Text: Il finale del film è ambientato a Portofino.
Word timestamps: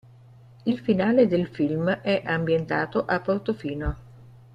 Il 0.65 0.79
finale 0.79 1.27
del 1.27 1.45
film 1.45 1.87
è 1.87 2.23
ambientato 2.25 3.05
a 3.05 3.19
Portofino. 3.21 3.95